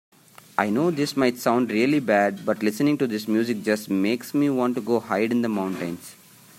[0.57, 4.49] I know this might sound really bad, but listening to this music just makes me
[4.49, 6.15] want to go hide in the mountains.